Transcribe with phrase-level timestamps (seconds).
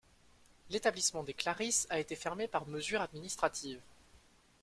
[0.71, 3.79] L'établissement des Clarisses a été fermé par mesure administrative.